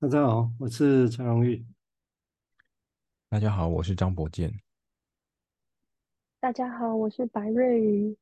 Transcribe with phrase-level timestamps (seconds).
[0.00, 1.62] 大家好，我是陈荣玉。
[3.28, 4.62] 大家好，我是张博健。
[6.40, 8.16] 大家好，我是白瑞瑜。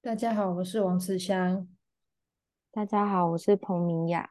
[0.00, 1.66] 大家好，我是王慈香。
[2.70, 4.30] 大家好，我是彭明雅。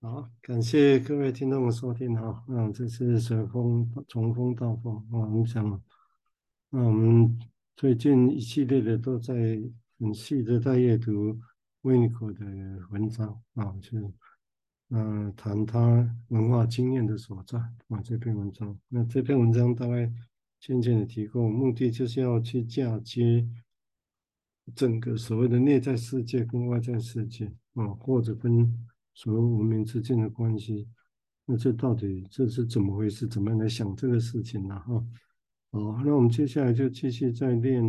[0.00, 2.42] 好，感谢各位听众的收听哈。
[2.48, 5.80] 那这次随风从风到风，我们讲，
[6.70, 7.38] 那我们
[7.76, 9.32] 最近一系列的都在
[10.00, 11.38] 很细的在阅读
[11.82, 12.44] 维尼口的
[12.90, 14.12] 文章啊，就是。
[14.90, 18.74] 嗯，谈他文化经验的所在啊，这篇文章。
[18.88, 20.10] 那这篇文章大概
[20.58, 23.46] 渐渐的提供，目的就是要去嫁接
[24.74, 28.72] 整个所谓的内在世界跟外在世界啊，或者跟
[29.12, 30.88] 所有文明之间的关系。
[31.44, 33.28] 那这到底这是怎么回事？
[33.28, 34.80] 怎么样来想这个事情呢？
[34.80, 35.04] 哈，
[35.70, 37.84] 好，那我们接下来就继续再练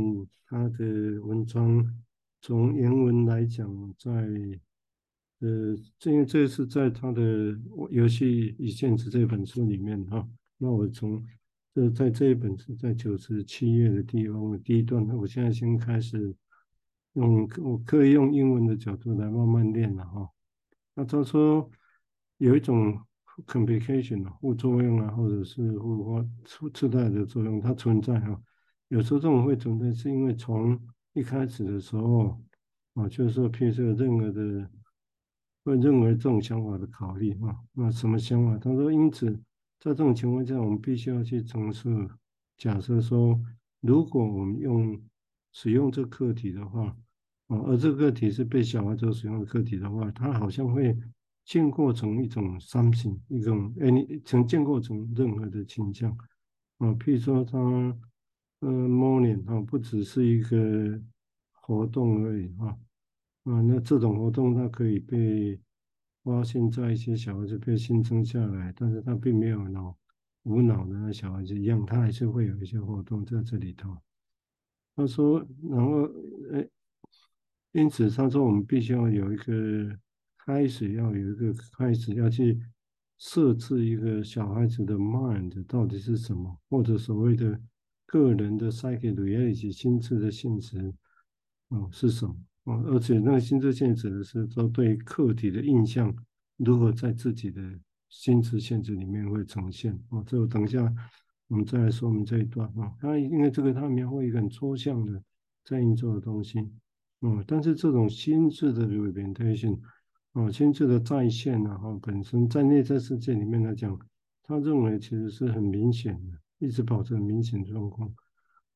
[0.47, 2.03] 他的文章，
[2.41, 4.11] 从原文来讲，在。
[5.39, 7.21] 呃，这因为这是在他的
[7.91, 10.27] 《游戏与现实》这本书里面哈。
[10.58, 11.25] 那我从
[11.73, 16.36] 这在这一本是在九十七页的地方我第一段，我现在先开始
[17.14, 20.30] 用我可以用英文的角度来慢慢练了哈。
[20.94, 21.71] 那他说
[22.39, 22.99] 有一种
[23.47, 28.38] complication 副作用啊，或者是互化次次贷的作用，它存在哈。
[28.89, 30.77] 有时候这种会存在，是因为从
[31.14, 32.38] 一开始的时候
[32.95, 34.69] 啊，就是说，譬如有任何的。
[35.63, 38.57] 会认为这种想法的考虑啊，那什么想法？
[38.57, 39.31] 他说，因此
[39.79, 41.89] 在这种情况下，我们必须要去重设
[42.57, 43.39] 假设说，
[43.81, 45.02] 如果我们用
[45.52, 46.95] 使用这个客体的话
[47.47, 50.97] 啊，而这个体是被小孩子使用的客体的话，它好像会
[51.45, 56.11] 建构成一种 something，一种 any 曾建构成任何的倾向
[56.77, 57.57] 啊，譬如说他
[58.59, 61.02] 呃 morning 啊，不只是一个
[61.52, 62.77] 活动而已啊。
[63.50, 65.59] 啊，那这种活动它可以被
[66.23, 69.97] 发现在一些小孩子被新生下来，但是他并没有脑
[70.44, 73.98] 无脑的那小孩子一样，他还是会有一些活动在这里头。
[74.95, 76.04] 他说，然后，
[76.54, 76.67] 哎，
[77.71, 79.98] 因此他说我们必须要有一个
[80.45, 82.61] 开始，要有一个开始，要去
[83.17, 87.60] 设置一个小孩子的 mind 到底是什么，或者所谓的
[88.05, 90.93] 个人的 psychic reality 心智的现实，
[91.70, 92.36] 嗯，是什么？
[92.85, 96.13] 而且那个心智现实的是说，对客体的印象
[96.57, 97.61] 如何在自己的
[98.09, 100.23] 心智限制里面会呈现啊？
[100.25, 100.93] 这个等一下
[101.47, 102.93] 我们再来说明这一段啊。
[102.99, 105.21] 它因为这个它描绘一个很抽象的
[105.63, 106.59] 在运作的东西，
[107.21, 109.80] 嗯，但是这种心智的 representation
[110.33, 113.97] 啊，心智的再现呢，哈，本身在内在世界里面来讲，
[114.43, 118.11] 他认为其实是很明显的，一直保持很明显的状况。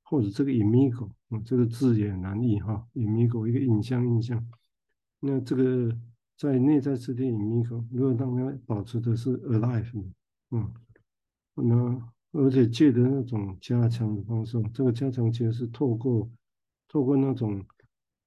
[0.03, 4.46] 或者这个 imago，嗯，这个字也难译哈，imago 一个影像印象。
[5.19, 5.97] 那这个
[6.38, 10.06] 在内在世界 imago，如果当它保持的是 alive，
[10.52, 10.74] 嗯，
[11.56, 16.30] 那而且借的那种加强的方式，这个加强其实是透过
[16.88, 17.64] 透过那种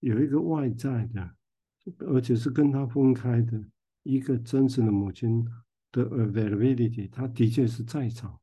[0.01, 1.35] 有一个外在的，
[1.99, 3.63] 而且是跟他分开的
[4.03, 5.45] 一个真实的母亲
[5.93, 8.39] 的 availability，他的确是在场，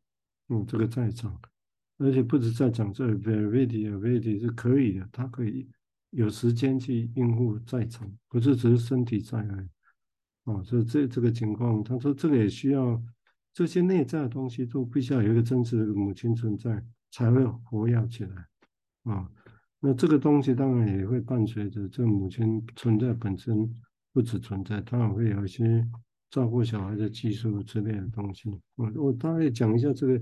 [0.50, 1.40] 嗯，这个在场。
[2.03, 5.66] 而且不止在讲这 availability 是可以的，他可以
[6.09, 9.68] 有时间去应付在场，不是只是身体在而已。
[10.44, 13.02] 哦，所以这这个情况，他说这个也需要
[13.53, 18.46] 这些内在的东西都必须要有一个真实的母亲存在，才会活跃起来。
[19.03, 19.31] 啊，
[19.80, 23.74] 那这个东西当然也会伴随着这母亲存在本身
[24.12, 25.88] 不止存在，当然会有一些
[26.30, 28.52] 照顾小孩的技术之类的东西。
[28.75, 30.22] 我我大概讲一下这个。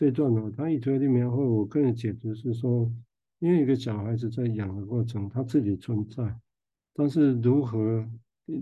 [0.00, 2.90] 这一段呢，他一推的描绘，我个人解读是说，
[3.38, 6.34] 因为一个小孩子在养的过程，他自己存在，
[6.94, 8.08] 但是如何，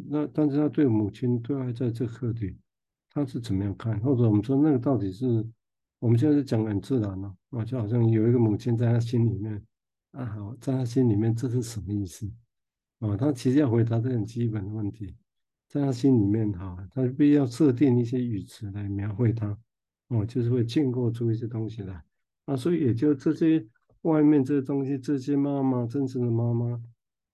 [0.08, 2.56] 那但是他对母亲对外在这课题，
[3.08, 4.00] 他是怎么样看？
[4.00, 5.46] 或者我们说那个到底是，
[6.00, 9.62] 我们现在是讲很自然了啊，就好像有一个母亲在他心里面，
[10.10, 12.28] 啊好，在他心里面这是什么意思？
[12.98, 15.14] 啊，他其实要回答这很基本的问题，
[15.68, 19.56] 在他心里面哈，他必须要设定一些语词来描绘他。
[20.08, 22.02] 哦，就是会建构出一些东西来，
[22.46, 23.62] 啊，所以也就这些
[24.02, 26.80] 外面这些东西，这些妈妈，真实的妈妈，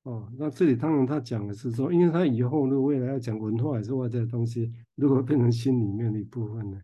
[0.02, 6.82] 哦，那这里当然他讲的是说，因为他以后如果未来要讲文化还是外在的东西，如果变成心里面的一部分呢，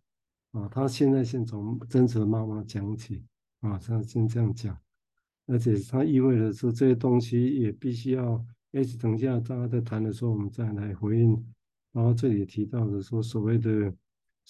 [0.52, 3.24] 啊，他现在先从真实的妈妈讲起，
[3.60, 4.78] 啊，他先这样讲，
[5.48, 8.44] 而且他意味着说这些东西也必须要，
[8.74, 11.30] 哎，等下大家在谈的时候，我们再来回应，
[11.90, 13.92] 然后这里提到的说所谓的。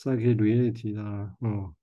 [0.01, 1.75] Psychic reality 啦，哦，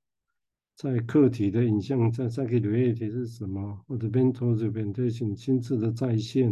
[0.74, 3.86] 在客体的影像，在 Psychic reality 是什么？
[3.88, 6.52] 或者 mental representation 心智的再现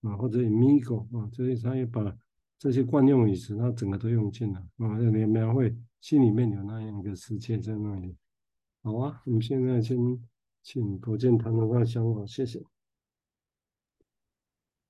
[0.00, 2.16] 啊，或者 imago 啊，所以他也把
[2.58, 8.16] 这些惯用语词，他整个都用尽了啊，你描绘心里面有那样一个世界在那里。
[8.82, 9.98] 好啊，我们现在先
[10.62, 12.64] 请伯健谈谈他的想法，谢谢。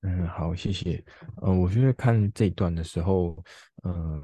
[0.03, 1.03] 嗯，好，谢谢。
[1.41, 3.43] 呃，我觉得看这段的时候，
[3.83, 4.21] 呃，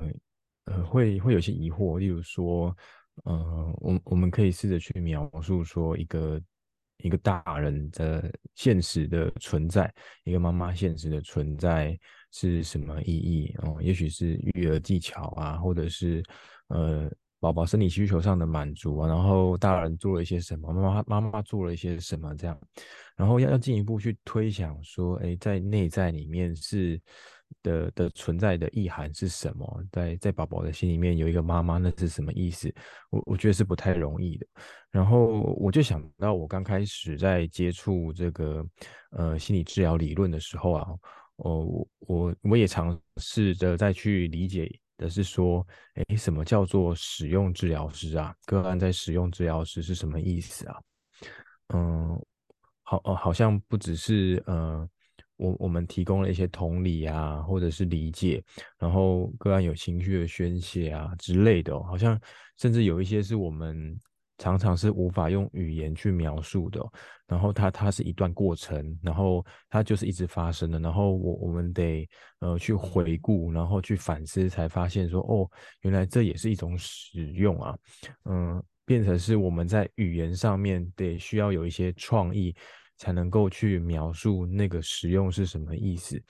[0.66, 2.76] 呃，会会有些疑惑，例如说，
[3.24, 6.42] 呃，我我们可以试着去描述说一个
[6.98, 9.94] 一个大人的现实的存在，
[10.24, 11.98] 一个妈妈现实的存在
[12.32, 13.56] 是什么意义？
[13.64, 16.24] 哦、也许是育儿技巧啊，或者是
[16.68, 17.12] 呃。
[17.42, 22.56] 宝宝生理需求上的满足啊，然后大人做了一些什么，妈妈妈妈做了一些什么，这样，
[23.16, 27.02] 然后要要进一步去推想说，哎，在内在里面是
[27.64, 29.84] 的的存在的意涵是什么？
[29.92, 32.74] 在在宝宝的心里面有一个妈妈，那是什么意思？
[33.10, 34.46] 我我觉得是不太容易的。
[34.90, 38.66] 然后我就想到，我刚开始在接触这个
[39.12, 40.88] 呃心理治疗理论的时候啊，
[41.38, 44.70] 哦，我我也尝试着再去理解。
[44.98, 45.66] 的是说，
[45.96, 48.36] 诶，什么叫做使用治疗师啊？
[48.46, 50.80] 个案在使用治疗师是什么意思啊？
[51.74, 52.24] 嗯，
[52.84, 54.88] 好哦，好像不只是呃，
[55.42, 58.42] 我我们提供了一些同理啊，或者是理解，
[58.80, 62.18] 然后个案有情绪的宣泄啊之类的，好像
[62.58, 64.00] 甚至有一些是我们。
[64.38, 66.84] 常常是无法用语言去描述的，
[67.28, 72.10] 然后它它是一段过程，然后它就是一直发生的，然后我我们得
[72.40, 75.48] 呃去回顾，然后去反思，才发现说哦，
[75.82, 77.78] 原来这也是一种使用啊，
[78.26, 82.56] 嗯，变成是我们在语言上面得需要有一些创意，
[83.02, 86.22] 才能够去描述那个使用是什么意思。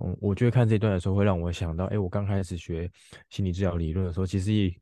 [0.00, 2.88] 嗯，我觉得看这段的时候会让我想到，哎，我刚开始学
[3.28, 4.72] 心理治疗理论的时候，其实也。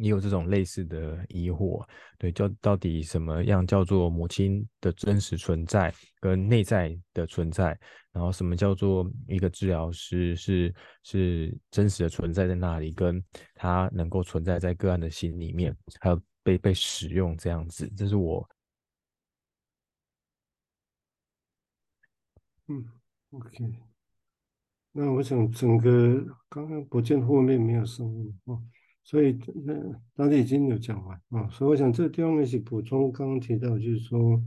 [0.00, 1.84] 你有这种类似的疑惑，
[2.18, 7.76] 对，叫到底什么样叫做母亲的真实存在跟内在的存在，
[8.12, 13.20] 然后什么叫做一个治疗师是是真实的存在在那里，跟
[13.56, 18.48] 他能够存在在个案的心里面，还有被被使用这样子，这是我，
[22.68, 22.84] 嗯
[23.30, 23.72] ，OK，
[24.92, 28.62] 那我想整个刚刚不见后面没有声音哦。
[29.04, 29.74] 所以那
[30.14, 34.38] 大家已经有讲完啊，所以我想这个地方也是补充刚刚提到，就是说，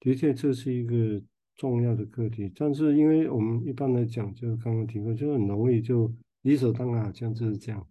[0.00, 1.22] 的确这是一个
[1.56, 7.88] 重要的课题，但是因为我们一般来讲，就刚刚提过，就很容易就理所当然好像就是这样，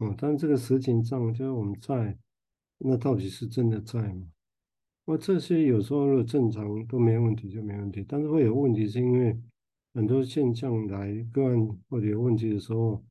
[0.00, 2.18] 嗯，但这个实情上就是我们在，
[2.78, 4.26] 那到底是真的在吗？
[5.04, 9.36] 那这些有时候如果正常都没问题就没问题，但是会有问题是因为
[9.94, 13.02] 很多现象来个案或者有问题的时候。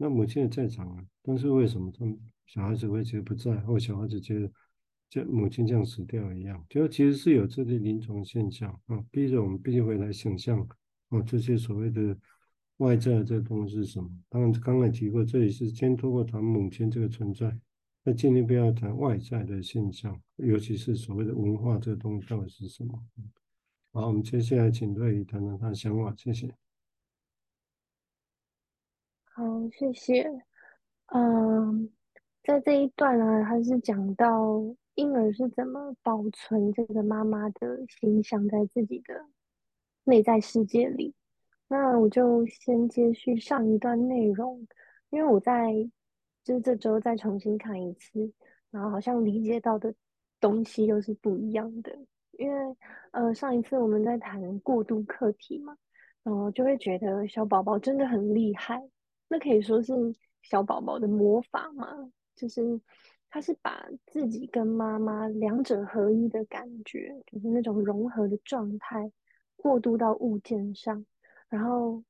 [0.00, 2.16] 那母亲也在场啊，但是为什么他们
[2.46, 4.48] 小孩子会觉得不在，或小孩子觉得
[5.10, 6.64] 这母亲像死掉一样？
[6.70, 10.60] 就其实是有这些临床现象啊，逼着我们必须回来想象
[11.08, 12.16] 啊，这些所谓的
[12.76, 14.08] 外在的这东西是什么？
[14.28, 17.58] 当然刚才提过，这里是先通过谈母亲这个存在，
[18.08, 22.98] 那尽量不要谈外在的现象，尤其是所谓的文化这个东西到底是什么？
[23.92, 26.54] 好，我们接下来请瑞怡谈谈他的想法，谢谢。
[29.24, 30.42] 好，谢谢。
[31.08, 31.90] 嗯，
[32.42, 34.58] 在这一段呢，还是讲到
[34.94, 39.26] 婴儿是怎么保存这个妈妈的形象在自己的
[40.04, 41.14] 内在世界里。
[41.68, 44.66] 那我就先接续上一段内容，
[45.10, 45.90] 因为我在
[46.48, 48.32] 就是这周再重新看一次，
[48.70, 49.94] 然后好像理解到的
[50.40, 51.94] 东西又是不一样的。
[52.38, 52.76] 因为
[53.10, 55.76] 呃，上一次我们在谈过渡课题嘛，
[56.22, 58.82] 然后就会觉得小宝宝真的很厉害。
[59.28, 59.92] 那可以说是
[60.40, 62.10] 小宝宝的魔法嘛？
[62.34, 62.80] 就是
[63.28, 69.12] 他是把自己跟妈妈两者合一的感觉，就是那种融合的状态，
[69.54, 71.04] 过渡到物件上，
[71.50, 72.02] 然后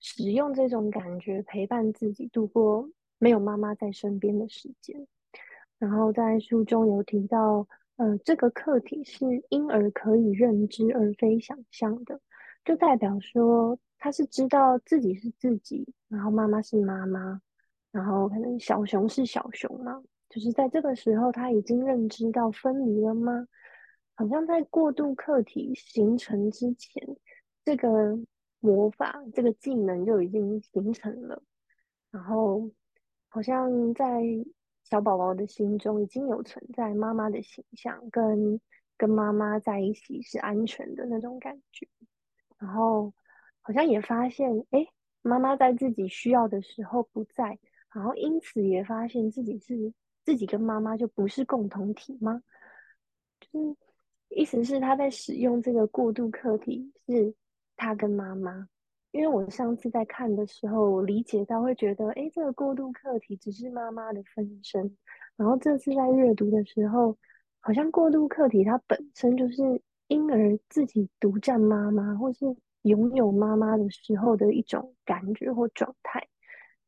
[0.00, 2.90] 使用这种感觉陪伴自己度过
[3.24, 5.06] 没有妈妈在身边的时间。
[5.78, 7.66] 然后在书中有提到，
[7.96, 12.20] 呃，这个课题是婴儿可以认知而非想象的，
[12.64, 13.78] 就代表说。
[13.96, 17.40] 他是知道自己是自己，然后妈妈是妈妈，
[17.90, 23.48] 然后可能小熊是小熊嘛，就是在这个时候他已经认知到分离了吗？
[24.14, 27.02] 好像在过渡课题形成之前，
[27.64, 28.18] 这个
[28.60, 31.42] 魔法这个技能就已经形成了，
[32.10, 32.70] 然后
[33.34, 34.22] 好像在
[34.84, 38.60] 小宝宝的心中已经有存在妈妈的形象，跟
[38.96, 41.88] 跟妈妈在一起是安全的那种感觉，
[42.58, 43.12] 然后。
[43.66, 44.86] 好像也发现，哎，
[45.22, 47.58] 妈妈在自己需要的时候不在，
[47.94, 49.90] 然后因此也发现自己是
[50.22, 52.42] 自己跟妈妈就不是共同体吗？
[53.40, 53.76] 就是
[54.28, 57.34] 意思是他在使用这个过渡课题，是
[57.74, 58.68] 他跟妈妈，
[59.14, 64.96] 因为我上次在看的时候，我理解到会觉得，哎，这个过渡客体只是妈妈的分身。
[65.36, 67.16] 然后这次在阅读的时候，
[67.60, 72.44] 好像过渡客体它本身就是婴儿自己独占妈妈，或是
[72.82, 76.26] 拥有妈妈的时候的一种感觉或状态，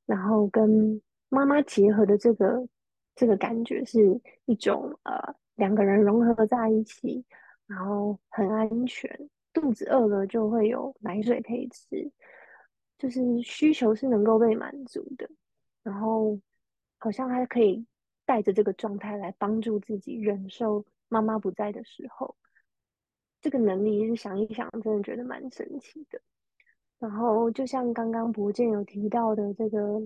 [0.05, 2.67] 然后跟妈妈结合的这个
[3.15, 7.25] 这个感觉是一种呃两个人融合在一起，
[7.69, 9.31] 然后很安全，
[9.61, 12.13] 肚子饿了就会有奶水可以吃，
[12.99, 15.27] 就是需求是能够被满足的，
[15.83, 16.39] 然后
[16.99, 17.87] 好像还可以。
[18.29, 22.35] 带着这个状态来帮助自己忍受妈妈不在的时候，
[23.41, 26.21] 这个能力是想一想，真的觉得蛮神奇的。
[26.99, 30.03] 然后就像刚刚博建有提到的，这个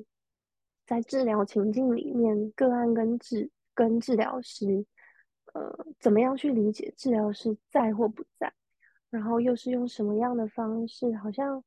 [0.87, 4.85] 在治疗情境里面，个案跟治跟治疗师，
[5.55, 8.53] 呃，怎么样去理解治疗师在或不在，
[9.11, 11.63] 然后又是用什么样的方式，好像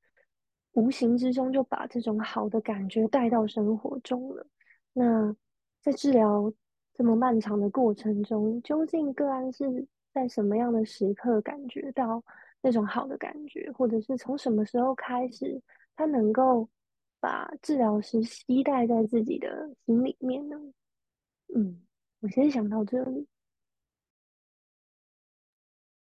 [0.73, 4.47] 无形之中就把这种好的感觉带到生活中了。
[4.93, 5.35] 那。
[5.83, 6.49] 在治疗
[6.93, 12.23] 这么漫长的过程中，究竟个案是在什么样的时刻感觉到
[12.61, 15.61] 那种好的感觉，或者是从什么时候开始，
[15.97, 16.69] 他能够
[17.19, 20.55] 把治疗师携带在自己的心里面呢？
[21.53, 21.81] 嗯，
[22.21, 23.27] 我先想到这里。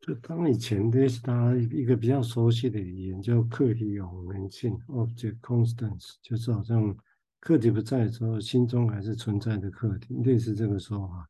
[0.02, 6.96] 就当以前的是他一个比较熟悉的语言叫客体永恒性 （object constants），就是好像。
[7.44, 11.28] 客体不在的时候，心中还是存在的客体，类似这个说法。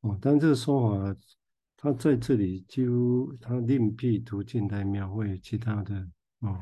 [0.00, 1.16] 哦，但这个说法，
[1.76, 5.94] 它在这里几乎它另辟途径来描绘其他的
[6.40, 6.58] 哦，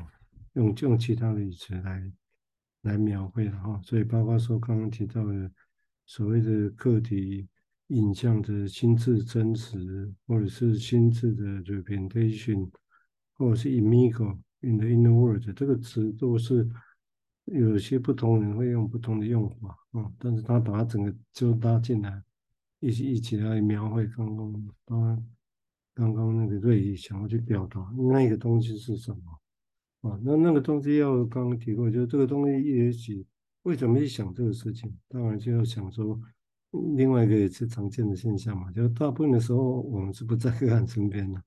[0.53, 2.13] 用用其他的语词来
[2.83, 3.81] 来描绘的哈。
[3.83, 5.51] 所以包括说刚刚提到的
[6.05, 7.47] 所谓的客体
[7.87, 12.69] 影像的心智真实，或者是心智的 representation，
[13.35, 16.69] 或者是 imago in the inner world，这个词都是。
[17.47, 22.23] 有些不同人会用不同的用法，嗯，但是他把它整个就拉进来，
[22.79, 24.53] 一起一起来描绘刚刚
[24.85, 25.27] 刚
[25.93, 27.81] 刚刚那个瑞宇想要去表达
[28.13, 33.27] 那个东西是什么，啊，那那个东西要刚刚提过，就是这个东西也许
[33.63, 36.17] 为什么一想这个事情，当然就要想说
[36.97, 41.43] 另外一个也是常见的现象嘛，就是大部分的时候我们是不在个案身边的，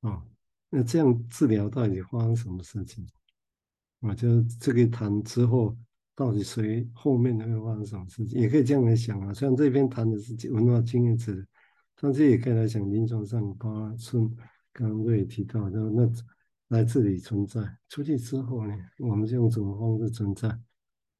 [0.00, 0.22] 啊，
[0.68, 3.06] 那这样治疗到底发生什么事情？
[4.00, 5.76] 啊，就这个谈之后，
[6.14, 9.32] 到底谁后面会发生什么事情，也可以这样来想啊。
[9.32, 11.46] 虽然这边谈的是文化经验值，
[12.00, 14.28] 但是也可以来想临床上，包括顺
[14.72, 16.08] 刚刚也提到，就那
[16.68, 20.58] 来这里存在，出去之后呢，我们是用什么方式存在？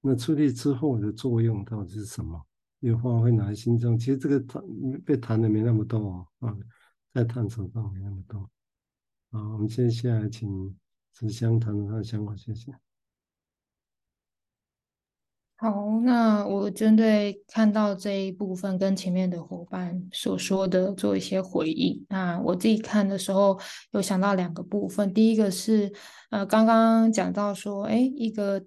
[0.01, 2.45] 那出去之后的作用到底是什么？
[2.81, 3.99] 又发挥哪些心中？
[3.99, 4.63] 其实这个谈
[5.05, 6.57] 被谈的没那么多啊，
[7.13, 8.41] 在探索上没那么多。
[9.31, 10.77] 好，我们接下来请。
[11.21, 12.73] 是相谈的他的想法，谢谢。
[15.57, 22.07] 好，那我针对看到这一部分跟前面的伙伴所说的做一些回应。
[22.09, 23.59] 那我自己看的时候
[23.91, 25.93] 有想到两个部分，第一个是
[26.31, 28.65] 呃，刚刚讲到说，哎，一个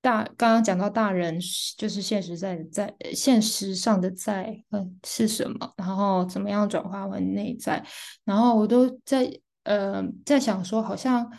[0.00, 1.38] 大，刚刚讲到大人
[1.76, 5.72] 就是现实在在现实上的在，嗯，是什么？
[5.76, 7.84] 然后怎么样转化为内在？
[8.24, 9.30] 然后我都在。
[9.64, 11.30] 呃，在想说，好像，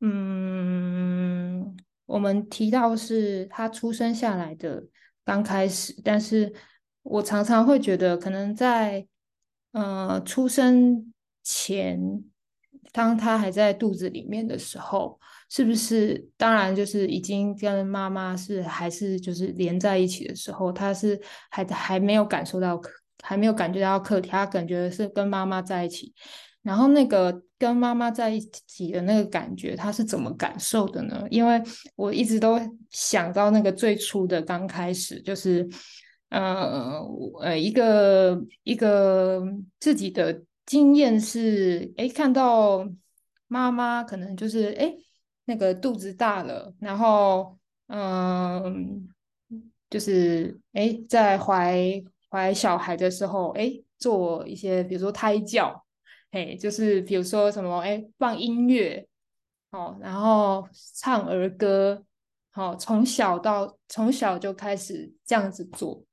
[0.00, 4.82] 嗯，我们提到是他出生下来的
[5.22, 6.54] 刚开始，但是
[7.02, 9.06] 我常常会觉得，可能在
[9.72, 12.24] 呃出生前，
[12.92, 16.28] 当他还在肚子里面的时候，是不是？
[16.36, 22.80] 当然，就是已经跟妈妈是还是就是连在一起的时候，他是还还没有感受到，
[23.22, 26.12] 还没有感觉到客体，他感觉是跟妈妈在一起。
[26.62, 31.24] 然后那个跟妈妈在一起的那个感觉，他是怎么感受的呢？
[31.30, 31.62] 因为
[31.94, 32.58] 我一直都
[32.90, 35.64] 想到那个最初的刚开始，就是，
[36.30, 37.00] 呃
[37.40, 39.44] 呃，一个一个
[39.78, 42.84] 自己的经验是，哎，看到
[43.46, 44.92] 妈妈可能就是，哎，
[45.46, 49.08] 那个肚子大了，然后，嗯、
[49.88, 55.82] 就是，哎，在怀怀小孩的时候，哎，做一些，比如说胎教。
[56.32, 59.06] 嘿，就是比如说什么，哎，放音乐，
[59.70, 62.04] 哦，然后唱儿歌，
[62.50, 66.04] 好，从小到从小就开始这样子做。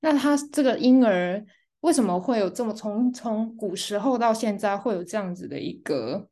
[0.00, 1.44] 那他这个婴儿
[1.80, 6.28] 为什么会有这么从从古时候到现在会有这样子的一个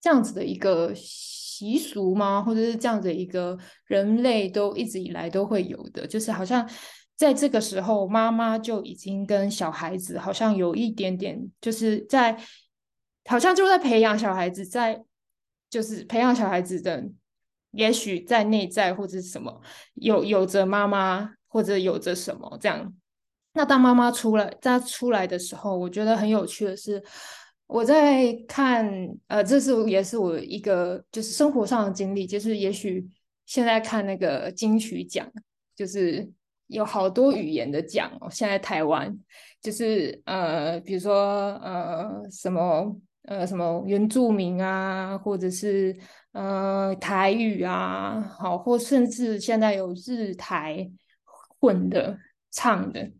[0.00, 2.42] 这样子的一个习俗吗？
[2.42, 6.68] 或者是这样子的一个人类都一直以来都会有的，就是好像。
[7.16, 12.34] 在这个时候，妈妈就已经跟小孩子好像有一点点，就是在
[13.26, 15.04] 好像就在培养小孩子在
[15.68, 17.04] 就是培养小孩子的，
[17.72, 19.60] 也许在内在或者是什么
[19.96, 22.90] 有有着妈妈或者有着什么这样。
[23.52, 27.04] 那当妈妈出来，在出来的时候，我觉得很有趣的是，
[27.72, 28.84] 我在看，
[29.28, 33.08] 呃，这是也是我一个就是生活上的经历，就是也许
[33.46, 35.24] 现在看那个金曲奖，
[35.76, 36.28] 就是
[36.66, 38.28] 有好多语言的奖哦。
[38.28, 39.16] 现在台湾
[39.62, 45.96] 就是呃，比如说呃什么呃什么原住民啊，或者是
[46.32, 50.90] 呃台语啊，好，或甚至现在有日台
[51.60, 52.18] 混的
[52.50, 53.10] 唱的。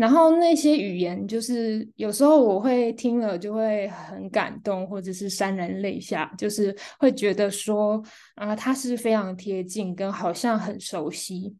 [0.00, 8.02] 然后那些语言，就是有时候我会听了就会很感动，或者是潸然泪下，就是会觉得说
[8.34, 11.54] 啊，它是非常贴近，跟好像很熟悉。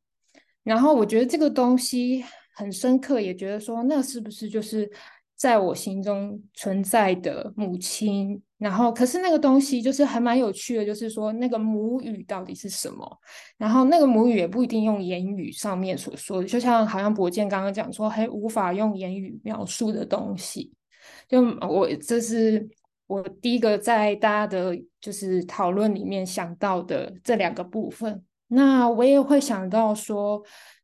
[0.63, 4.91] 然后我觉得这个东西很深刻，也觉得说那是不是就是
[5.37, 8.41] 在我心中存在的母亲？
[8.61, 13.19] 然后，可是那个东西就是还蛮有趣的，就是说那个母语到底是什么？
[13.57, 20.71] 然后那个母语也不一定用言语上面所说的，就像好像博健刚刚讲说，还无法用言语描述的东西。
[21.27, 22.69] 就我这是
[23.07, 28.23] 我第一个在大家的就是讨论里面想到的这两个部分。
[28.49, 30.43] 那我也会想到说，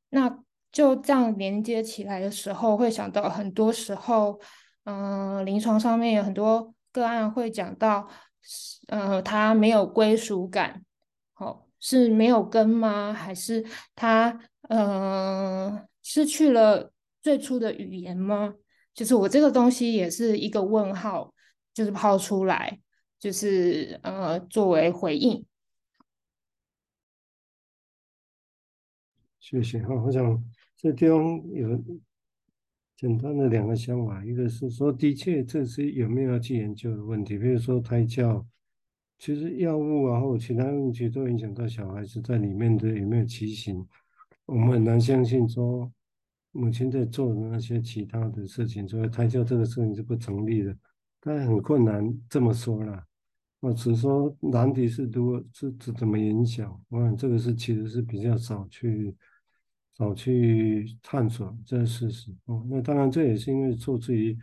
[0.09, 0.35] 那
[0.73, 4.41] 就这样连接起来的时候，会想到很多时候，
[4.85, 6.73] 嗯、临床上面有很多。
[6.97, 8.09] 个案会讲到，
[8.89, 10.83] 呃，他没有归属感，
[11.35, 13.13] 哦，是没有根吗？
[13.13, 13.63] 还是
[13.95, 18.55] 他呃失去了最初的语言吗？
[18.95, 21.35] 就是我这个东西也是一个问号，
[21.75, 22.81] 就是抛出来，
[23.19, 25.45] 就是呃作为回应。
[29.39, 30.43] 谢谢哈，我想
[30.79, 31.21] 这地方
[31.53, 31.69] 有。
[32.97, 37.37] 简单的两个想法，一个是说，的确这是有没有要去研究的问题。
[37.37, 38.47] 比如说胎教，
[39.19, 43.87] 其实药物啊或其他问题都影响到小孩子在里面的有没有畸形。
[44.47, 45.93] 我们很难相信说
[46.53, 50.75] 母亲在做的那些其他的事情，所以胎教这个事情是不成立的。
[51.21, 53.05] 但很困难这么说啦，
[53.61, 56.81] 我只说难题是如果是怎怎么影响。
[56.89, 59.15] 我想这个是其实是比较少去。
[59.97, 64.37] 少去探索这个事实哦，那当然这也是因为受制于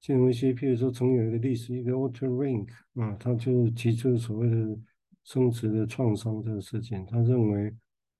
[0.00, 4.78] 金融系，譬如说曾有一个历史，一个 Otto Rank 啊，他就提出所谓的
[5.22, 7.74] 生殖的创伤这个事情，他认为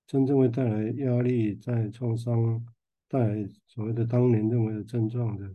[0.07, 2.63] 真正会带来压力、在创伤
[3.09, 5.51] 带来所谓的当年认为的症状的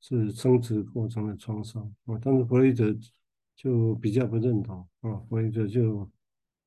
[0.00, 2.92] 是生殖过程的创伤啊，但是弗洛伊德
[3.54, 6.10] 就比较不认同啊，弗洛伊德就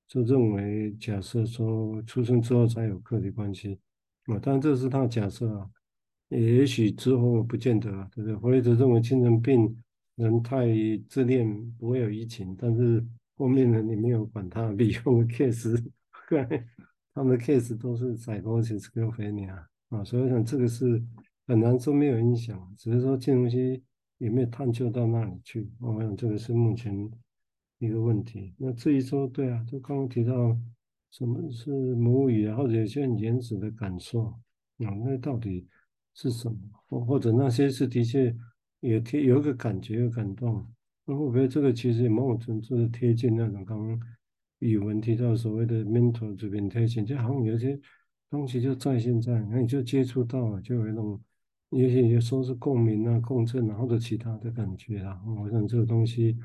[0.08, 3.78] 就认为假设说出生之后才有个体关系。
[4.28, 5.70] 啊，当然这是他的假设啊，
[6.30, 8.38] 也许之后不见得啊，对不对？
[8.38, 9.82] 弗洛伊德认为精神病
[10.16, 10.68] 人太
[11.08, 11.48] 自恋
[11.80, 13.02] 不会有疫情，但是
[13.36, 15.82] 后面呢，你没有管他利用的 case，
[17.16, 21.02] 他们的 case 都是 psychosis schizophrenia 啊，所以我想这个是
[21.48, 23.82] 很难说没有影响，只是说这东西
[24.18, 27.10] 有没有探究到那里去，我想这个是目前
[27.80, 28.54] 一个问题。
[28.58, 30.58] 那至于说，对啊，就刚刚提到。
[31.12, 32.56] 什么是母语啊？
[32.56, 34.36] 或者有些很原始的感受啊？
[35.04, 35.66] 那到底
[36.14, 36.58] 是什么？
[36.88, 38.36] 或或者那些是的确
[38.82, 40.66] 也贴有一个感觉，有感动。
[41.06, 44.00] 那我觉得这个其实也某种程度是贴近那种刚刚
[44.60, 47.80] 语文提到所谓的 mental representation，就好像有些
[48.30, 51.20] 东西就在现在，那你就接触到了，就有一种
[51.70, 55.20] 也许有时候是共鸣啊、共振啊，或者其他的感觉啊。
[55.26, 56.38] 我想这个东西。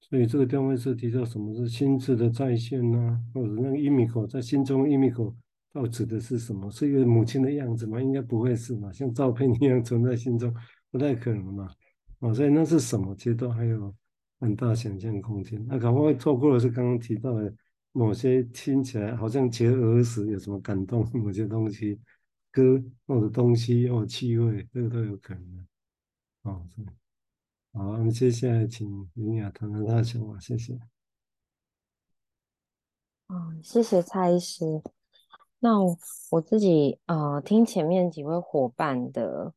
[0.00, 5.34] 所以这个电位是提到什么是心智的再现呢、或者那个伊米口在心中伊米口
[5.72, 6.70] 到底指的是什么？
[6.70, 8.00] 是一个母亲的样子吗？
[8.00, 10.54] 应该不会是嘛，像照片一样存在心中，
[10.90, 11.68] 不太可能嘛。
[12.20, 13.14] 哦，所以那是什么？
[13.16, 13.94] 其实都还有
[14.38, 15.62] 很大想象空间。
[15.66, 17.52] 那可能会错过的是刚刚提到的
[17.92, 21.98] 某些听起来好像觉得儿时有什么感动，某些东西，
[22.50, 25.66] 歌或者东西或气味，这个都有可能。
[26.42, 27.05] 哦，是。
[27.76, 30.80] 好，我们接下来请林雅谈谈他的想法，谢谢。
[33.28, 34.80] 嗯，谢谢蔡医师。
[35.58, 35.78] 那
[36.30, 39.52] 我，自己呃，听前面几位伙伴的，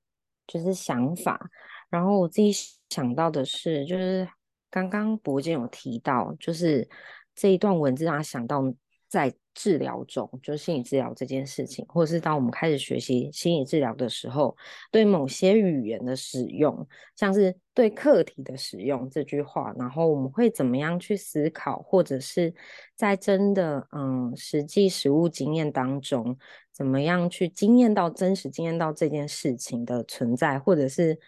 [0.46, 1.50] 就是想法，
[1.90, 2.52] 然后我自己
[2.90, 4.28] 想到的是，就是
[4.70, 6.90] 刚刚博健有提到，就是
[7.34, 8.62] 这一段文字让他想到。
[9.08, 14.56] 在治疗中，就是心理治疗这件事情，或者是当我们开始学习心理治疗的时候，
[14.90, 22.54] 对某些语言的使用，像是对课题的使用这句话，然后我们会怎么样去思考，或者是
[22.96, 26.38] 在真的嗯实际实务经验当中，
[26.72, 31.20] 怎么样去经验到真实经验到这件事情的存在，或者是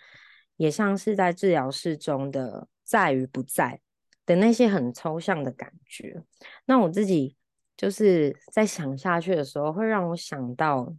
[0.55, 3.81] 也像是在治疗室中的在与不在。
[4.23, 6.23] 的那些很抽象的感觉。
[6.65, 7.35] 那我自己
[7.81, 10.93] 就是在想下去的时候，会让我想到，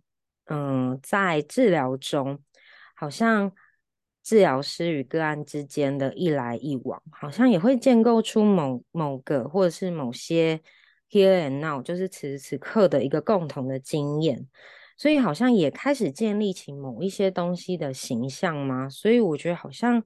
[0.46, 2.42] 嗯，在治疗中，
[2.96, 3.52] 好像
[4.20, 10.60] 治疗师与个案之间的一来一往，好像也会建构出某某个或者是某些
[11.08, 14.48] here and now，就是此时此刻的一个共同的经验。
[14.96, 18.88] 所以好像也开始建立起某一些东西的形象吗？
[18.88, 20.02] 所以我觉得好像，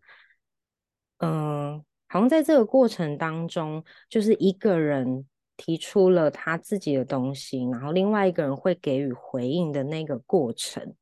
[1.20, 5.26] 嗯、好像在这个过程当中，就是一个人
[5.57, 10.95] 提出了他自己的东西，然后另外一个人会给予回应的那个过程，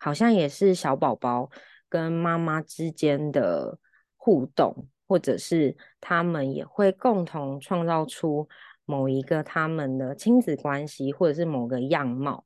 [0.00, 1.50] 好像也是小宝宝
[1.88, 3.78] 跟妈妈之间的
[4.16, 8.48] 互动，或者是他们也会共同创造出
[8.84, 12.44] 某一个他们的亲子关系，或者是某个样貌。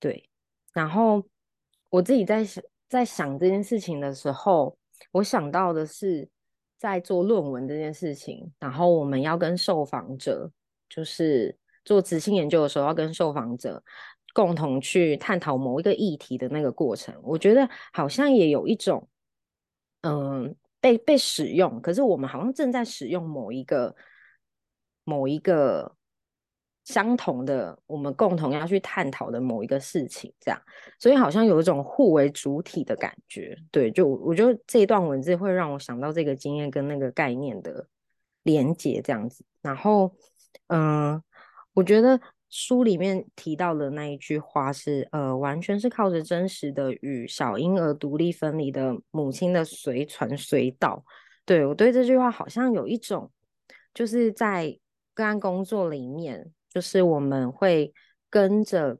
[0.00, 0.28] 对，
[0.72, 1.22] 然后
[1.90, 4.76] 我自己在想，在想这件事情的时候，
[5.12, 6.28] 我想到的是
[6.76, 10.50] 在做论文这件事情，然后我们要跟受访者，
[10.88, 13.82] 就是做质性研究的时候，要跟受访者
[14.34, 19.08] 共同去探讨某一个议题的那个过程，我觉得好像也有一种，
[20.02, 23.94] 嗯，被被使用，可是我们好像正在使用某一个
[25.04, 25.94] 某一个。
[26.86, 30.62] 相同的，我们共同要去探讨的某一个事情，这样，
[31.00, 33.58] 所以好像有一种互为主体的感觉。
[33.72, 37.88] 对，就我觉得这一段文字会让我想到这个经验跟那个概念的
[38.44, 39.44] 连接，这样子。
[39.60, 40.14] 然后，
[40.68, 41.22] 嗯、
[41.74, 51.04] 我觉得书里面提到的那一句话是，呃，完全是靠着真实的与小婴儿独立分离的母亲的随传随到。
[51.44, 53.30] 对，我对这句话好像有一种，
[53.94, 54.78] 就是在
[55.14, 56.52] 个案工作里面。
[56.68, 57.90] 就是我们会
[58.28, 58.98] 跟着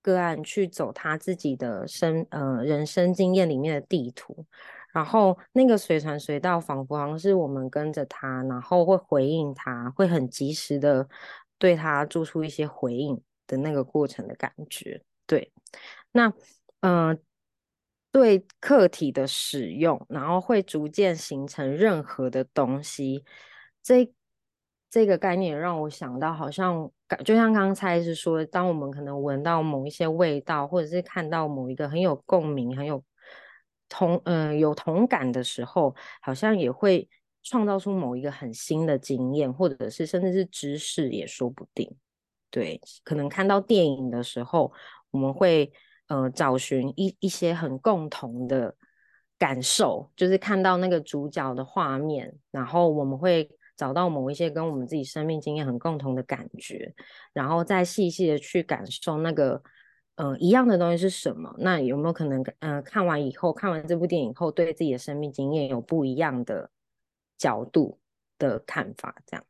[0.00, 4.46] 个案去走他自己的生呃人生经验里面的地图，
[4.92, 11.08] 然后那个随传随到，仿佛好像是我们跟着他，然后会回应他，会很及时的
[11.58, 15.02] 对他做出一些回应的那个过程的感觉。
[15.26, 15.52] 对，
[16.12, 16.32] 那
[16.80, 17.18] 嗯、
[18.10, 23.24] 对客体的使用，然后会逐渐形成任何的东西，
[23.82, 24.12] 这
[24.90, 26.90] 这个概念让我想到，好像。
[27.24, 33.02] 就像刚才是说，当我们可能闻到某一些味道，或者是看到某一个很有共鸣、很有
[33.90, 37.06] 同嗯、呃、有同感的时候，好像也会
[37.42, 41.94] 创造出某一个很新的经验，或者是甚至是知识也说不定。
[42.50, 44.72] 对，可能看到电影的时候，
[45.10, 45.70] 我们会
[46.08, 48.74] 呃找寻一一些很共同的
[49.38, 53.50] 感受，就是看到那个主角的画面，然后我们会。
[53.76, 56.92] 找到某一些跟我们自己生命经验很共同的感觉，
[57.32, 59.62] 然后再细细的去感受那个，
[60.20, 61.54] 呃，一样的东西是什么？
[61.58, 66.70] 那有没有可能，嗯、看完以后，看完这部电影后，对自己的生命经验有不一样的
[67.38, 67.98] 角度
[68.38, 69.16] 的看法？
[69.24, 69.42] 这样，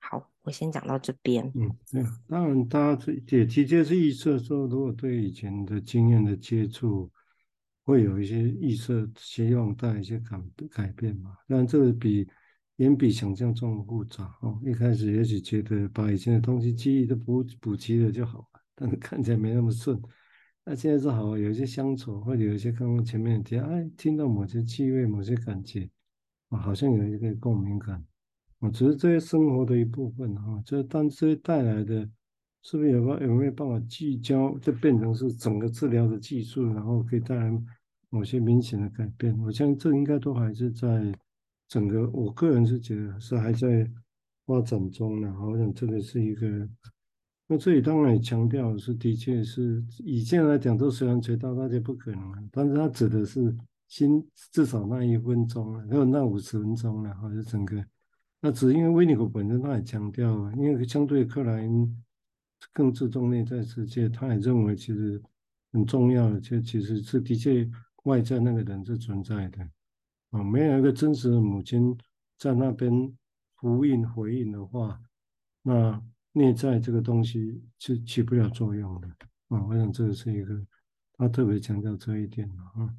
[0.00, 1.46] 好，我先讲到这边。
[1.54, 7.08] 嗯，对，当然，大家也直接是预测说，如果对以前的经验的接触，
[7.84, 11.36] 会有一些预测，希望带一些改改变嘛？
[11.46, 12.26] 但这个比。
[12.78, 14.60] 远比想象中的复杂哦。
[14.62, 19.98] 一开始也许觉得把以前的东西记忆都补补齐了就好了，但是看起来没那么顺。
[20.68, 25.88] 那现在是好，有一些乡愁，或者有一些刚刚前面提，哎，听到某些气味、某些感觉，
[26.48, 28.04] 啊，好像有一个共鸣感。
[28.58, 30.60] 啊，只是这些生活的一部分哈。
[30.66, 32.10] 这但这些带来的，
[32.62, 37.50] 是不是有没有没有办法聚焦，就变成是整个治疗的技术，然后可以带来
[38.10, 39.38] 某些明显的改变？
[39.38, 41.14] 我相信这应该都还是在。
[41.68, 43.90] 整个我个人是觉得是还在
[44.44, 46.46] 发展中呢，好像这个是一个，
[47.48, 53.56] 那这里当然也强调是的确是以现在来讲都随传随到，那就不可能，但是它指的是
[53.86, 57.84] 新至少那一分钟了，还有那五十分钟了，好像整个，
[58.40, 62.04] 那只是因为维尼口本身他也强调，因为相对克莱因
[62.72, 65.22] 更注重内在世界，他也认为其实
[65.72, 67.68] 很重要的，就其实是的确
[68.04, 69.62] 外在那个人是存在的。
[70.30, 71.96] 啊，没有一个真实的母亲
[72.38, 72.90] 在那边
[73.54, 75.00] 呼应回应的话，
[75.62, 76.02] 那
[76.36, 79.08] 内在这个东西是起不了作用的。
[79.48, 80.66] 啊，我想这个是一个
[81.14, 82.94] 他特别强调这一点啊。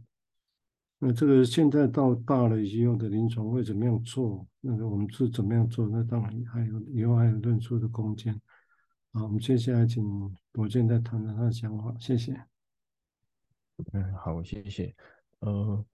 [0.97, 4.47] 那这个现在到大了以后的临床会怎么样做？
[4.60, 5.88] 那个我们是怎么样做？
[5.88, 8.34] 那当然还有以后还有论述的空间。
[9.12, 10.04] 好，我们接下来请
[10.54, 11.95] 罗健再谈谈他的想法。
[12.00, 12.34] 谢谢。
[13.93, 14.95] 嗯，好，谢谢。
[15.41, 15.86] 呃。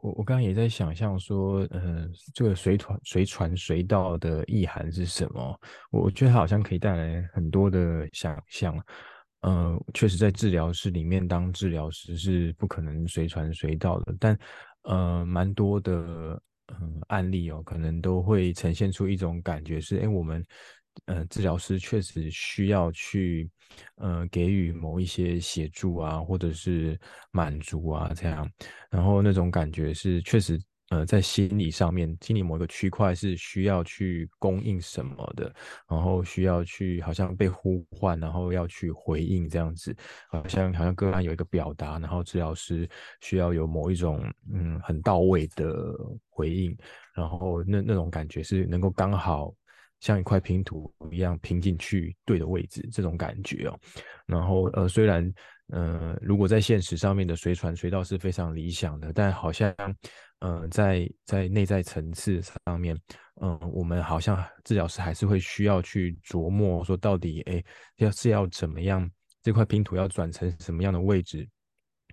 [0.00, 5.60] 我我刚刚也在想象说，呃，这个随传随传随到的意涵是什么？
[5.90, 8.78] 我觉得它好像可以带来很多的想象。
[9.40, 14.38] 呃，确实在治疗室里面当治疗师是不可能随传随到的，但
[14.84, 20.42] 呃，蛮多的嗯案例哦，可能都会呈现出一种感觉是，哎，我们
[21.06, 23.50] 呃治疗师确实需要去
[23.96, 26.98] 呃给予某一些协助啊，或者是
[27.30, 28.50] 满足啊这样，
[28.90, 30.60] 然后那种感觉是确实。
[30.90, 35.52] 呃，在心理上面，心理某一个区块是需要去供应什么的，
[35.88, 39.96] 然后需要去好像被呼唤，然后要去回应这样子，
[40.28, 42.88] 好像好像个案有一个表达，然后治疗师
[43.22, 45.74] 需要有某一种嗯很到位的
[46.28, 46.76] 回应，
[47.14, 49.52] 然后那那种感觉是能够刚好
[50.04, 53.78] 像一块拼图一样拼进去对的位置，这种感觉哦。
[54.26, 55.32] 然后呃，虽然
[55.68, 59.74] 呃，如果在现实上面的随传随到是非常理想的，但好像。
[60.40, 62.94] 呃，在在内在层次上面，
[63.40, 67.64] 嗯、我们好像治疗师还是会需要去琢磨，说到底，哎，
[67.96, 69.10] 要是要怎么样，
[69.42, 71.48] 这块拼图要转成什么样的位置？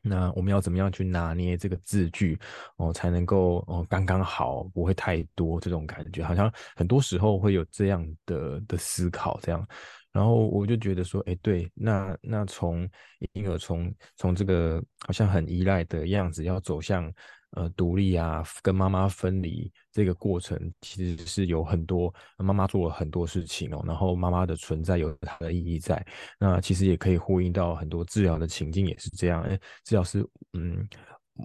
[0.02, 2.40] 那我们要怎么样去拿捏这个字句，
[2.78, 9.68] 哦、才能够哦、刚刚好，不会太多这种感觉，好像很多时候会有这样的的思考，这样。
[10.12, 12.90] 然后我就觉得说，哎，对，那那从
[13.34, 17.12] 婴儿从从这个好像很依赖的样子，要走向。
[17.52, 26.06] 呃，独立啊，跟妈妈分离这个过程，其实是有很多妈妈做了很多事情哦，然后妈妈的存在有它的意义在。
[26.40, 29.42] 那其实也可以呼应到很多治疗的情境，也是这样。
[29.44, 30.88] 哎，治疗师，嗯，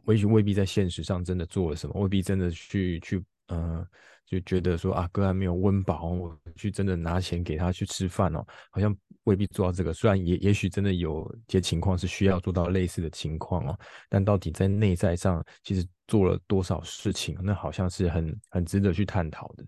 [0.06, 3.84] 也许未必在现实上真的做了什么，未必真的去去，呃，
[4.26, 8.94] 就觉得说啊，哥还没有温饱，我去真的拿钱给他去吃饭哦，好像。
[9.26, 13.76] 未必做到这个，虽然也也许真的有些情况是需要做到类似的情况哦，
[14.08, 19.66] 但到底在内在上其实做了多少事情，那好像是很很值得去探讨的。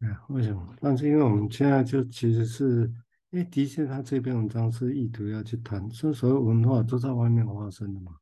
[0.00, 0.74] 哎，为什么？
[0.80, 2.92] 但是因为我们现在就其实是，
[3.30, 8.16] 因为的确他这篇文章是意图要去谈，说所有文化都在外面发生的嘛，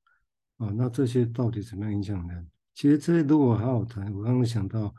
[0.59, 2.47] 啊，那这些到底怎么样影响人？
[2.75, 4.95] 其实这些如果好好谈，我刚刚想到。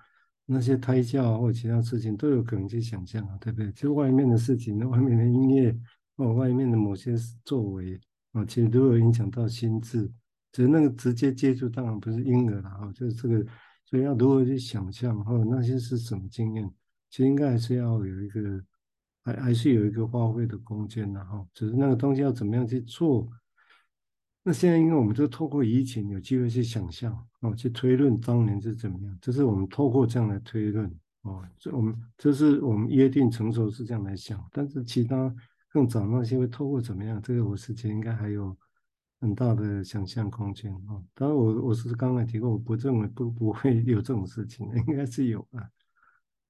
[0.47, 3.71] 那些胎教或其他事情都有可能去想象啊，对不对？
[3.71, 5.73] 就外面的事情，那外面的音乐，
[6.17, 7.97] 哦，外面的某些作为
[8.33, 10.11] 啊，其实都有影响到心智。
[10.51, 13.45] 只是那个直接接触当然不是婴儿了啊，就是这个，
[13.85, 16.69] 所以要如何去想象或者那些是什么经验，
[17.09, 18.61] 其实应该还是要有一个，
[19.23, 21.47] 还还是有一个发挥的空间的哈。
[21.53, 23.29] 只是那个东西要怎么样去做。
[24.43, 31.47] 那现在，因为我们就透过疫情有机会去想象哦，去推论当年是怎么样，这是我们透过这样来推论哦。
[31.59, 35.31] 这我们这是我们约定成熟是这样来想，但是其他
[35.69, 38.57] 更早那些会透过怎么样，这个我是觉得应该还有
[39.19, 41.05] 很大的想象空间哦。
[41.13, 45.69] 当然，我我是刚才提过，我不认为不不会有这种事情， 应该是有啊。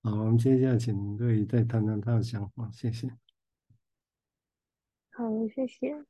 [0.04, 3.10] 好，我们接下来请瑞再谈谈他的想法，谢谢。
[5.12, 6.06] 好，谢谢。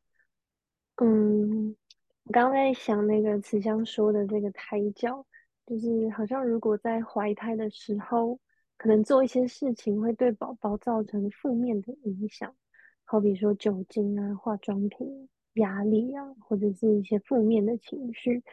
[0.98, 1.76] 嗯，
[2.24, 5.26] 我刚刚在想那个慈香说的这个胎教，
[5.66, 8.40] 就是好像如果在怀胎的时候，
[8.78, 12.56] 可能做一些事情会对宝宝造成负面的影响，
[13.04, 18.44] 好比说酒精啊、化妆品、压力啊，或者是一些负面的情绪，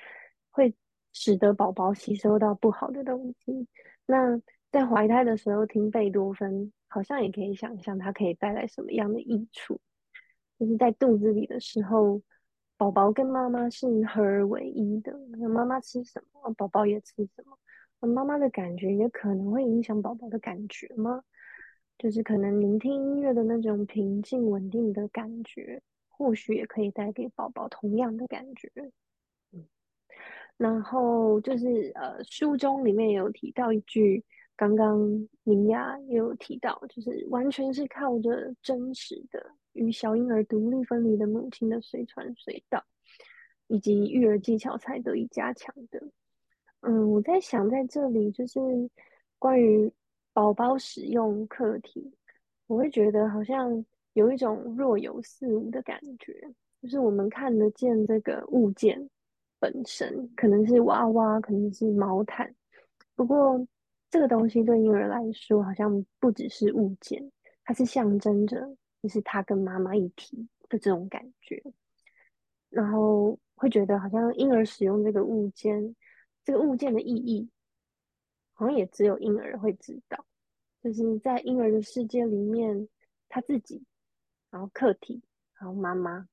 [0.51, 0.74] 会
[1.12, 3.66] 使得宝宝吸收到不好的东西。
[4.07, 9.79] 那在怀胎的时候听贝多芬，好像也可以想象它可以带来什么样的益处，
[10.59, 12.21] 就是在肚子里的时候。
[12.77, 17.59] 宝宝跟妈妈是合而为一的，那妈妈吃什么，宝宝也吃什么。
[18.01, 21.25] 那妈妈的感觉也可能会影响宝宝的感觉吗？
[21.99, 28.71] 就是可能聆听音乐的那种平静稳定的感觉，或许也可以带给宝宝同样的感觉。
[29.51, 29.66] 嗯，
[30.57, 39.51] 然后就是呃，书中里面有提到一句，刚刚明雅也有提到，就是完全是靠着真实的。
[39.79, 42.85] 与小婴儿独立分离的母亲的随传随到，
[43.69, 46.03] 以及育儿技巧才得以加强的。
[46.81, 48.61] 嗯，我在想，在这里就是
[49.38, 49.91] 关于
[50.33, 52.12] 宝宝使用课题，
[52.67, 56.35] 我会觉得好像有一种若有似无的感觉，
[56.83, 59.09] 就是我们看得见这个物件
[59.59, 62.55] 本身，可能是娃娃，可能是毛毯，
[63.17, 63.67] 不过
[64.11, 67.31] 这个东西对婴儿来说，好像不只是物件，
[67.64, 68.77] 它是象征着。
[69.01, 71.63] 就是他跟妈妈一体的这种感觉，
[72.69, 75.95] 然后会觉得好像婴儿使用这个物件，
[76.45, 77.49] 这个物件的意义，
[78.55, 80.27] 好像也只有婴儿会知道。
[80.83, 82.89] 就是在婴儿的世界里面，
[83.29, 83.83] 他自己，
[84.51, 85.23] 然后客体，
[85.59, 86.29] 然后妈妈，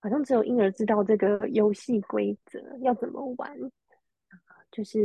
[0.00, 3.56] 好像只有婴儿知道这个游戏规则要怎么玩。
[4.72, 5.00] 就是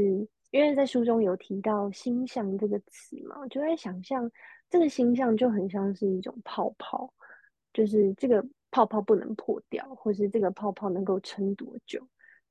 [0.52, 4.32] 因为在书中有提到“星象”这个词嘛，就在想象。
[4.76, 7.14] 这个形象就很像是一种泡泡，
[7.72, 12.06] 就是这个泡泡不能破掉，或是这个泡泡能够撑多久，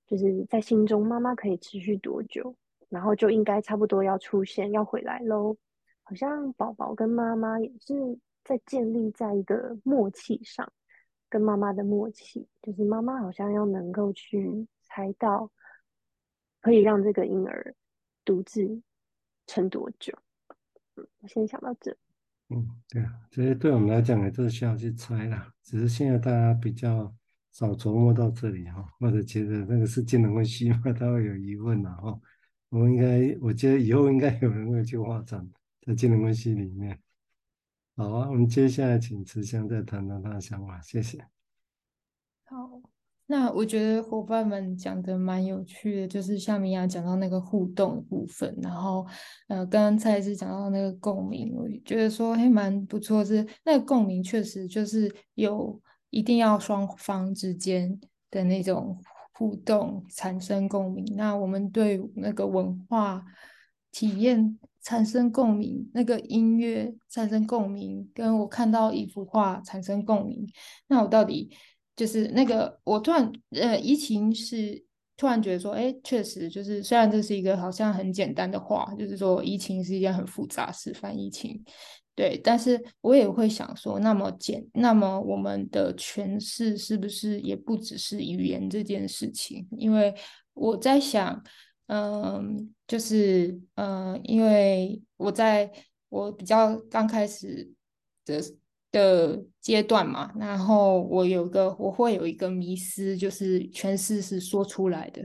[0.06, 2.56] 就是在心中妈妈可以持续多久，
[2.88, 5.54] 然后就应该差不多要出现，要回来喽。
[6.02, 10.72] 好像宝宝跟妈妈也是在建立在一个默契上，
[11.28, 15.50] 跟妈妈的默契，就是妈妈好像要能够去猜到，
[16.62, 17.74] 可以让这个婴儿
[18.24, 18.80] 独自
[19.46, 20.18] 撑多久。
[20.94, 21.94] 嗯，我先想到这。
[22.50, 25.52] 嗯，对啊，这些对我们来讲也都是需要去猜啦。
[25.62, 27.14] 只是现在大家比较
[27.52, 32.20] 少琢磨到这里哈，或者觉得那个是精神分析嘛， 他会有疑问然后。
[32.70, 35.48] 我们应该，我觉得以后应该有人会去发展
[35.87, 37.00] 在精神分析里面。
[37.94, 41.24] 好啊，我们接下来请慈香再谈谈他的想法，谢谢。
[42.46, 42.83] 好，
[43.26, 49.06] 那我觉得伙伴们讲的蛮有趣的，就是像米娅讲到那个互动的部分，然后
[49.48, 59.00] 呃，刚刚蔡医师讲到那个共鸣，我觉得说还蛮不错，是那个共鸣确实就是有一定要双方之间的那种。
[59.37, 63.20] 互动产生共鸣，那我们对那个文化
[63.90, 70.46] 体验产生共鸣，那个音乐产生共鸣，跟我看到一幅画产生共鸣，
[70.87, 71.50] 那我到底
[71.96, 74.85] 就是那个，我突然呃，疫情是
[75.16, 81.64] 突然觉得说，哎，确实就是，虽然这是一个好像很简单的话，就是说疫情是一件很复杂事，翻译情。
[82.16, 89.66] 对，但是我也会想说，那么简，那么我们的诠释是不是也不只是语言这件事情？
[89.76, 90.14] 因为
[90.52, 91.42] 我在想，
[91.87, 95.68] 嗯，就是嗯，因为我在
[96.09, 97.68] 我比较刚开始
[98.24, 98.40] 的
[98.94, 105.20] 的阶段嘛，然后我有个我会有一个迷思，就是诠释是说出来的，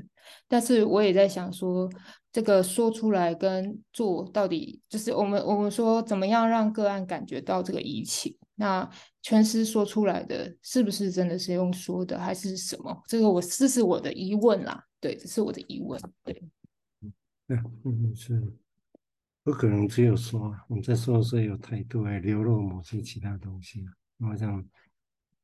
[0.47, 1.87] 但是我也在想说。
[2.31, 8.37] 这个说出来跟做到底，就是我们我们说怎么样让个案感觉到这个移情？
[8.53, 8.87] 那
[9.23, 12.95] 诠释说出来的是不是真的是用说的，还是什么？
[13.07, 14.79] 这个我这是我的疑问啦。
[15.01, 15.99] 对，这是我的疑问。
[16.23, 16.39] 对，
[17.47, 18.39] 嗯嗯是，
[19.43, 23.85] 不可能只有说，我们在说的时候有态度，还流露某些其他东西。
[24.19, 24.67] 我想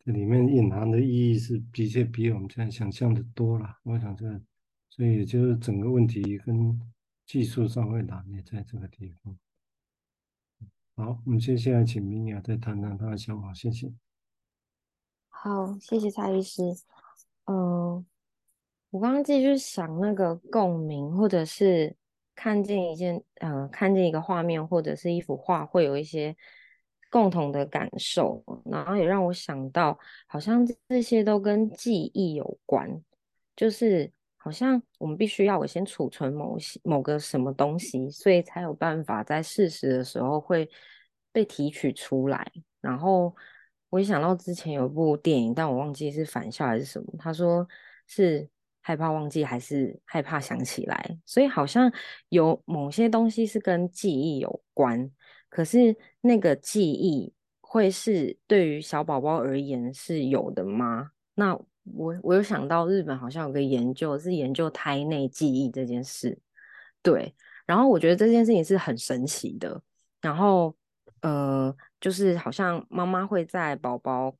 [0.03, 3.77] 这里面隐含的意义是的确比我们现在想象的多了。
[3.83, 4.41] 我想这。
[4.87, 6.79] 所以，就是整个问题跟
[7.25, 9.37] 技术上会难也在这个地方。
[10.95, 13.91] 好，我们接下来请明雅再谈谈她的想法，谢谢。
[15.27, 16.61] 好，谢谢蔡医师。
[17.43, 18.05] 嗯、
[18.89, 21.93] 我刚刚继续想那个共鸣，或者是
[22.35, 26.35] 看见一件，呃，看见一个画面或者是一幅画，会有一些
[27.09, 33.01] 共同的感受，然后也让我想到，好像这些都跟记忆有关，
[33.55, 34.11] 就是。
[34.37, 40.69] 好像我们必须要我先储存某些某个什么东西，所以才有办法在适时的时候会
[41.31, 42.51] 被提取出来。
[42.79, 43.35] 然后
[43.89, 47.11] 我一想到之前有一部电影，但我忘记是返校还是什么。
[47.17, 47.67] 他说
[48.05, 48.47] 是
[48.85, 51.91] 害怕忘记还是害怕想起来，所以好像
[52.29, 55.09] 有某些东西是跟记忆有关。
[55.49, 61.09] 可是那个记忆会是对于小宝宝而言是有的吗？
[61.33, 61.59] 那？
[61.93, 66.35] 我我有想到日本好像有个研究是研究胎内记忆这件事，
[67.03, 67.31] 对，
[67.67, 69.79] 然后我觉得这件事情是很神奇的。
[70.19, 70.75] 然后
[71.21, 71.71] 呃，
[72.01, 74.35] 就是好像妈妈会在宝宝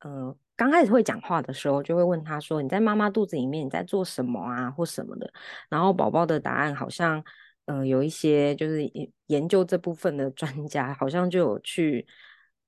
[0.00, 5.32] 呃刚开始会讲话的时候，就会问他说：“你在妈妈肚子里面你在做什么啊？”或什么的。
[5.68, 7.22] 然后宝宝的答案好像
[7.66, 8.82] 呃有一些就是
[9.26, 12.06] 研究这部分的专家好像就有去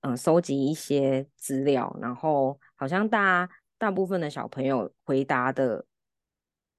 [0.00, 3.48] 呃搜集一些资料，然后好像大。
[3.76, 5.84] 大部分的小朋友回答的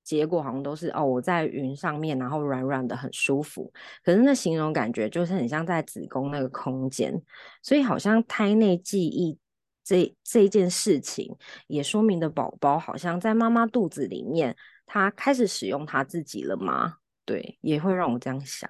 [0.02, 3.72] 结果好像都是哦，我在云上面，然后软软的很舒服。
[4.04, 7.14] 可是那形容感觉就是很像在子宫那个空间，
[7.62, 9.38] 所以好像胎内记忆
[9.86, 11.34] 这这件事情，
[11.68, 16.98] 也说明的宝宝好像在妈妈肚子里面，他开始使用他自己了吗？
[17.24, 18.70] 对，也会让我这样想。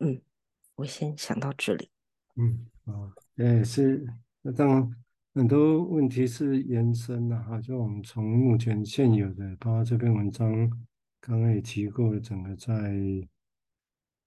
[0.00, 0.20] 嗯，
[0.74, 1.88] 我先想到这里。
[2.36, 4.04] 嗯，啊，也是
[4.42, 4.94] 那当然。
[5.34, 10.50] 很多问题是延伸的哈，就我们从目前现有的，包括这篇文章
[11.20, 12.74] 刚刚也提过了，整个在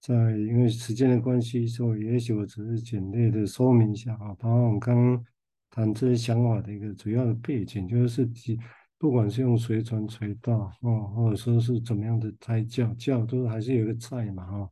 [0.00, 5.22] 在因为时间的关系，所以也许我只是简略的说明一下啊，包括我们刚刚
[5.72, 8.24] 谈这些想法的一个主要的背景，就是
[8.96, 14.70] 不管是用随传随到哦，或者说是怎么样的胎教教，都还是有个在嘛哈。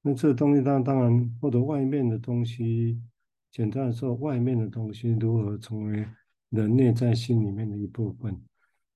[0.00, 2.98] 那这东西当当然或者外面的东西。
[3.54, 6.06] 简单的说，外面的东西如何成为
[6.48, 8.34] 人内在心里面的一部分？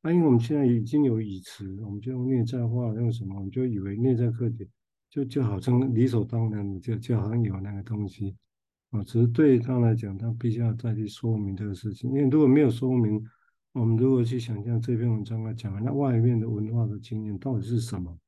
[0.01, 3.35] 那、因为我们现在已经有语词，我们就用内在化，用什么？
[3.37, 4.67] 我们就以为内在课题
[5.11, 8.35] 就就好像理所当然的，就就好像有那个东西
[8.97, 9.05] 啊。
[9.05, 12.11] 只是对他来讲，他必须要再去说明这个事情。
[12.11, 13.23] 因为如果没有说明，
[13.73, 18.19] 我们如果去想象这篇文章来讲，那外面的文化的经验到底是什么？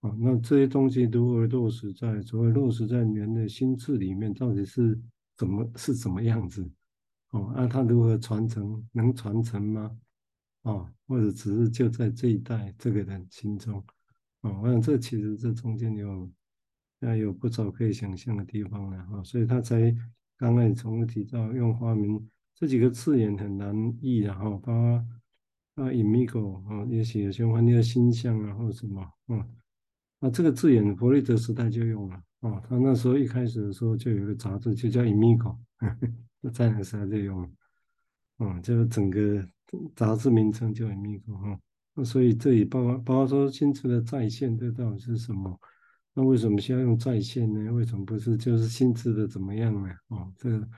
[0.00, 4.98] 啊，那这些东西如何落实在所谓落实在人的心智里面，到底是
[5.36, 6.68] 怎么是怎么样子？
[7.30, 8.82] 哦，那他如何传承？
[8.92, 9.90] 能传承吗？
[10.62, 13.82] 哦，或者只是就在这一代这个人心中？
[14.40, 16.28] 哦，我想这其实这中间有
[17.00, 19.92] 那有不少可以想象的地方了哈，所以他才
[20.36, 25.06] 刚才重复提到用花名这几个字眼很难译的哈，包括
[25.76, 29.42] 啊 imago 啊，也许有些翻译的心象啊或者什么，嗯。
[30.22, 32.62] 那这个字眼，弗雷德时代就用了哦。
[32.68, 35.58] 他那时候一开始的时候就有一个杂志，就叫 《i m i g o
[36.42, 37.48] 那在那时候就用了。
[38.40, 39.48] 嗯，这个整个
[39.96, 41.58] 杂志名称叫《i m i g o》哈。
[41.94, 45.58] 那所以这里包括包括说清楚的再现，这到底是什么？
[46.20, 47.72] 那为什么需要用在线呢？
[47.72, 49.88] 为什么不是就是薪资的怎么样呢？
[50.08, 50.68] 哦，这个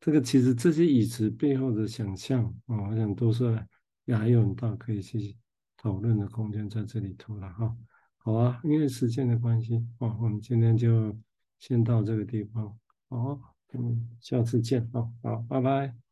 [0.00, 3.64] 这个其实这些语词背后的想象啊，我想都是
[4.06, 5.36] 也还有很大可以去
[5.76, 7.76] 讨论的空间在这里头了哈。
[8.16, 11.16] 好啊，因为时间的关系，哦，我们今天就
[11.60, 12.76] 先到这个地方，
[13.08, 13.40] 好，
[13.74, 16.07] 嗯，下次见，哦，好，拜拜。